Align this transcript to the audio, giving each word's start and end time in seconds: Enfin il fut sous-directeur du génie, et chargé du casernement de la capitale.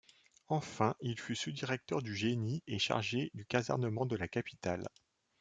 Enfin 0.47 0.95
il 1.01 1.19
fut 1.19 1.35
sous-directeur 1.35 2.01
du 2.01 2.15
génie, 2.15 2.63
et 2.65 2.79
chargé 2.79 3.29
du 3.35 3.45
casernement 3.45 4.07
de 4.07 4.15
la 4.15 4.27
capitale. 4.27 4.87